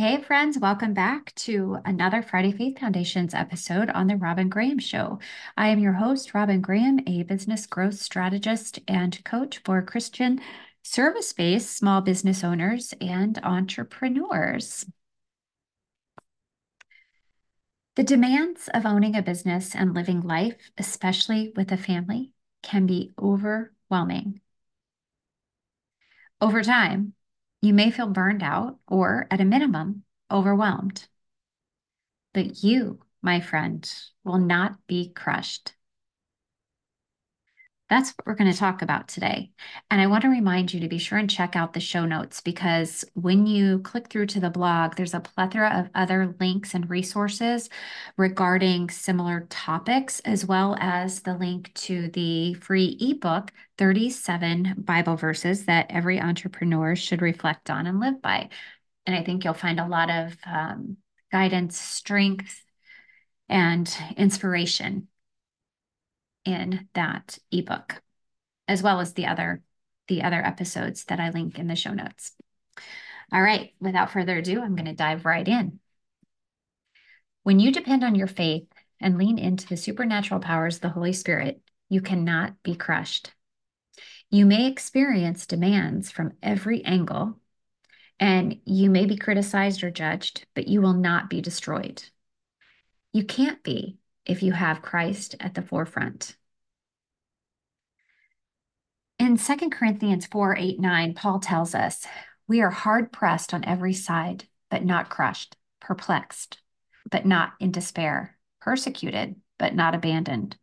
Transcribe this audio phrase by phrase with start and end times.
[0.00, 5.18] Hey, friends, welcome back to another Friday Faith Foundations episode on The Robin Graham Show.
[5.58, 10.40] I am your host, Robin Graham, a business growth strategist and coach for Christian
[10.82, 14.86] service based small business owners and entrepreneurs.
[17.96, 23.12] The demands of owning a business and living life, especially with a family, can be
[23.20, 24.40] overwhelming.
[26.40, 27.12] Over time,
[27.62, 31.06] you may feel burned out or, at a minimum, overwhelmed.
[32.32, 33.88] But you, my friend,
[34.24, 35.74] will not be crushed.
[37.90, 39.50] That's what we're going to talk about today.
[39.90, 42.40] And I want to remind you to be sure and check out the show notes
[42.40, 46.88] because when you click through to the blog, there's a plethora of other links and
[46.88, 47.68] resources
[48.16, 55.64] regarding similar topics, as well as the link to the free ebook 37 Bible verses
[55.64, 58.50] that every entrepreneur should reflect on and live by.
[59.04, 60.96] And I think you'll find a lot of um,
[61.32, 62.64] guidance, strength,
[63.48, 65.08] and inspiration
[66.44, 68.02] in that ebook,
[68.68, 69.62] as well as the other
[70.08, 72.32] the other episodes that I link in the show notes.
[73.32, 75.78] All right, without further ado, I'm going to dive right in.
[77.44, 78.66] When you depend on your faith
[78.98, 83.32] and lean into the supernatural powers of the Holy Spirit, you cannot be crushed.
[84.30, 87.38] You may experience demands from every angle,
[88.18, 92.02] and you may be criticized or judged, but you will not be destroyed.
[93.12, 93.99] You can't be
[94.30, 96.36] if you have Christ at the forefront.
[99.18, 102.06] In 2 Corinthians 4 8 9, Paul tells us,
[102.46, 106.58] We are hard pressed on every side, but not crushed, perplexed,
[107.10, 110.56] but not in despair, persecuted, but not abandoned,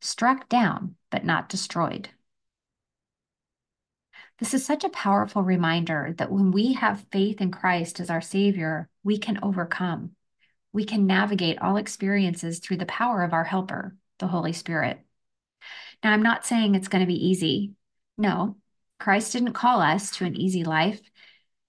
[0.00, 2.08] struck down, but not destroyed.
[4.38, 8.22] This is such a powerful reminder that when we have faith in Christ as our
[8.22, 10.12] Savior, we can overcome.
[10.72, 15.00] We can navigate all experiences through the power of our helper, the Holy Spirit.
[16.02, 17.72] Now, I'm not saying it's going to be easy.
[18.16, 18.56] No,
[18.98, 21.00] Christ didn't call us to an easy life.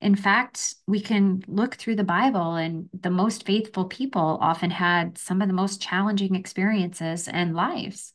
[0.01, 5.17] In fact, we can look through the Bible, and the most faithful people often had
[5.17, 8.13] some of the most challenging experiences and lives.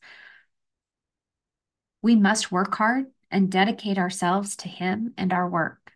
[2.01, 5.93] We must work hard and dedicate ourselves to Him and our work.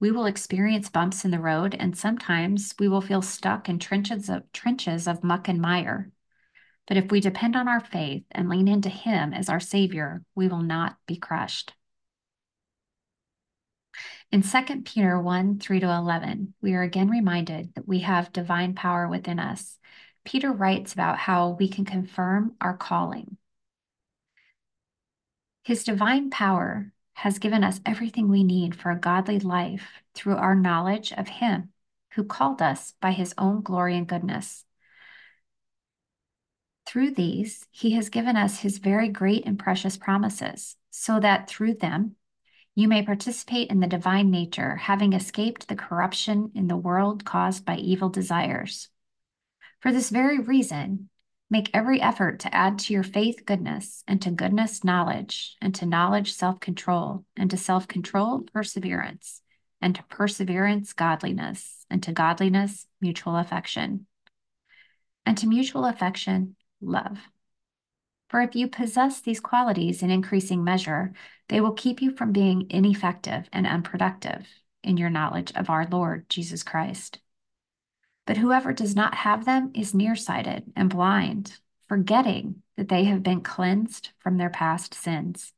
[0.00, 4.28] We will experience bumps in the road, and sometimes we will feel stuck in trenches
[4.28, 6.10] of, trenches of muck and mire.
[6.86, 10.48] But if we depend on our faith and lean into Him as our Savior, we
[10.48, 11.72] will not be crushed.
[14.30, 18.74] In 2 Peter 1 3 to 11, we are again reminded that we have divine
[18.74, 19.78] power within us.
[20.24, 23.36] Peter writes about how we can confirm our calling.
[25.62, 30.54] His divine power has given us everything we need for a godly life through our
[30.54, 31.70] knowledge of Him
[32.14, 34.64] who called us by His own glory and goodness.
[36.86, 41.74] Through these, he has given us his very great and precious promises, so that through
[41.74, 42.16] them
[42.74, 47.64] you may participate in the divine nature, having escaped the corruption in the world caused
[47.64, 48.88] by evil desires.
[49.80, 51.08] For this very reason,
[51.50, 55.86] make every effort to add to your faith goodness, and to goodness knowledge, and to
[55.86, 59.42] knowledge self control, and to self control perseverance,
[59.80, 64.06] and to perseverance godliness, and to godliness mutual affection,
[65.26, 67.18] and to mutual affection love.
[68.30, 71.12] For if you possess these qualities in increasing measure,
[71.48, 74.46] they will keep you from being ineffective and unproductive
[74.82, 77.20] in your knowledge of our Lord Jesus Christ.
[78.26, 81.58] But whoever does not have them is nearsighted and blind,
[81.88, 85.52] forgetting that they have been cleansed from their past sins.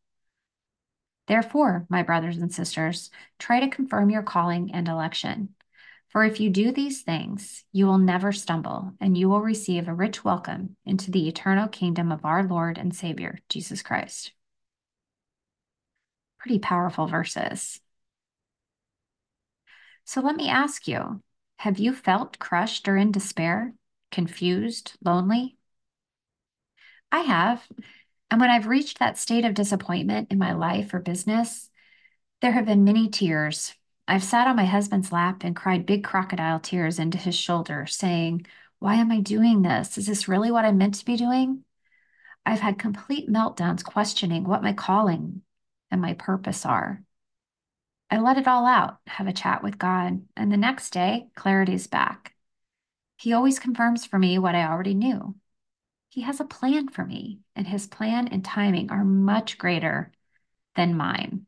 [1.29, 5.55] Therefore, my brothers and sisters, try to confirm your calling and election.
[6.09, 9.95] For if you do these things, you will never stumble, and you will receive a
[9.95, 14.33] rich welcome into the eternal kingdom of our Lord and Savior, Jesus Christ.
[16.39, 17.81] Pretty powerful verses.
[20.05, 21.23] So let me ask you
[21.59, 23.75] have you felt crushed or in despair,
[24.11, 25.57] confused, lonely?
[27.11, 27.67] I have.
[28.31, 31.71] And when I've reached that state of disappointment in my life or business,
[32.41, 33.75] there have been many tears
[34.09, 38.47] I've sat on my husband's lap and cried big crocodile tears into his shoulder, saying,
[38.79, 39.99] Why am I doing this?
[39.99, 41.65] Is this really what I'm meant to be doing?
[42.45, 45.43] I've had complete meltdowns questioning what my calling
[45.91, 47.03] and my purpose are.
[48.11, 51.75] I let it all out, have a chat with God, and the next day, clarity
[51.75, 52.35] is back.
[53.17, 55.35] He always confirms for me what I already knew.
[56.09, 60.13] He has a plan for me, and his plan and timing are much greater
[60.77, 61.47] than mine.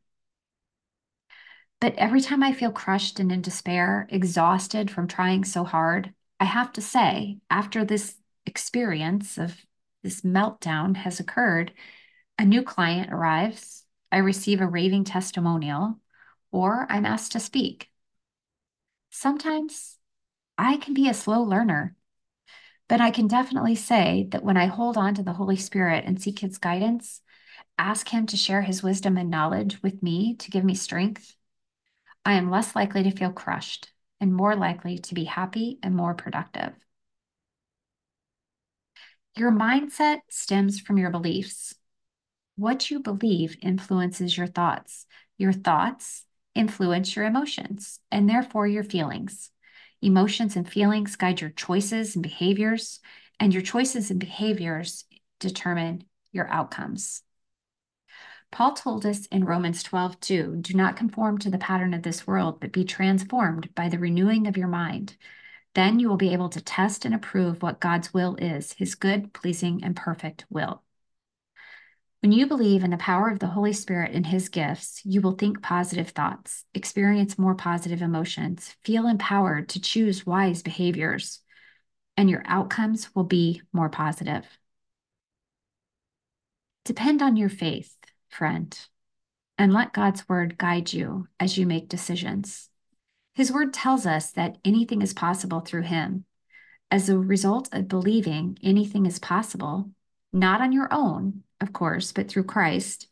[1.79, 6.45] But every time I feel crushed and in despair, exhausted from trying so hard, I
[6.45, 8.15] have to say, after this
[8.45, 9.55] experience of
[10.03, 11.71] this meltdown has occurred,
[12.37, 15.99] a new client arrives, I receive a raving testimonial,
[16.51, 17.89] or I'm asked to speak.
[19.09, 19.97] Sometimes
[20.57, 21.95] I can be a slow learner,
[22.87, 26.21] but I can definitely say that when I hold on to the Holy Spirit and
[26.21, 27.21] seek his guidance,
[27.77, 31.35] ask him to share his wisdom and knowledge with me to give me strength,
[32.25, 36.13] I am less likely to feel crushed and more likely to be happy and more
[36.13, 36.73] productive.
[39.35, 41.73] Your mindset stems from your beliefs.
[42.57, 45.05] What you believe influences your thoughts.
[45.37, 46.25] Your thoughts
[46.59, 49.49] influence your emotions and therefore your feelings.
[50.01, 52.99] Emotions and feelings guide your choices and behaviors,
[53.39, 55.05] and your choices and behaviors
[55.39, 56.03] determine
[56.33, 57.23] your outcomes.
[58.51, 62.27] Paul told us in Romans 12, 2, do not conform to the pattern of this
[62.27, 65.15] world, but be transformed by the renewing of your mind.
[65.75, 69.33] Then you will be able to test and approve what God's will is, his good,
[69.33, 70.83] pleasing, and perfect will.
[72.21, 75.31] When you believe in the power of the Holy Spirit and his gifts, you will
[75.31, 81.39] think positive thoughts, experience more positive emotions, feel empowered to choose wise behaviors,
[82.17, 84.45] and your outcomes will be more positive.
[86.83, 87.95] Depend on your faith,
[88.27, 88.77] friend,
[89.57, 92.69] and let God's word guide you as you make decisions.
[93.33, 96.25] His word tells us that anything is possible through him.
[96.91, 99.91] As a result of believing anything is possible,
[100.31, 103.07] not on your own, of course, but through Christ,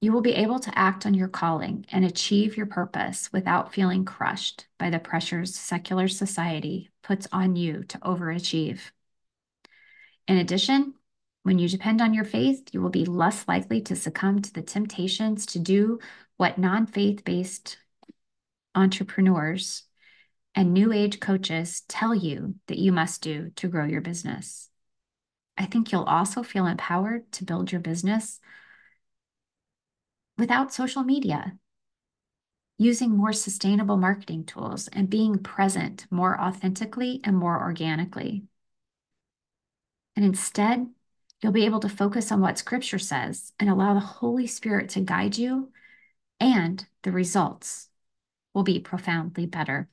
[0.00, 4.04] you will be able to act on your calling and achieve your purpose without feeling
[4.04, 8.80] crushed by the pressures secular society puts on you to overachieve.
[10.26, 10.94] In addition,
[11.42, 14.62] when you depend on your faith, you will be less likely to succumb to the
[14.62, 15.98] temptations to do
[16.36, 17.78] what non faith based
[18.74, 19.84] entrepreneurs
[20.54, 24.70] and new age coaches tell you that you must do to grow your business.
[25.60, 28.40] I think you'll also feel empowered to build your business
[30.38, 31.58] without social media,
[32.78, 38.44] using more sustainable marketing tools and being present more authentically and more organically.
[40.16, 40.86] And instead,
[41.42, 45.00] you'll be able to focus on what Scripture says and allow the Holy Spirit to
[45.02, 45.72] guide you,
[46.40, 47.90] and the results
[48.54, 49.90] will be profoundly better.